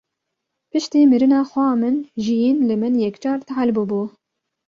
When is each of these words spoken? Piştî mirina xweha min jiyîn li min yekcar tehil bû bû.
Piştî 0.69 1.01
mirina 1.11 1.41
xweha 1.49 1.73
min 1.81 1.95
jiyîn 2.23 2.57
li 2.69 2.75
min 2.81 2.95
yekcar 3.05 3.37
tehil 3.47 3.69
bû 3.75 3.83
bû. 3.89 4.01